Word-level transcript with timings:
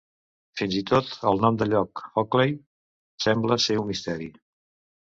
Fins 0.61 0.77
i 0.79 0.81
tot 0.91 1.11
el 1.33 1.37
nom 1.45 1.59
de 1.63 1.67
lloc 1.75 2.03
"Hockley" 2.17 2.59
sembla 3.29 3.63
ser 3.69 3.81
un 3.85 3.89
misteri. 3.93 4.35